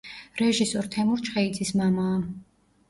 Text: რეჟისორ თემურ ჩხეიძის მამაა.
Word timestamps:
რეჟისორ 0.41 0.89
თემურ 0.95 1.23
ჩხეიძის 1.29 1.77
მამაა. 1.83 2.19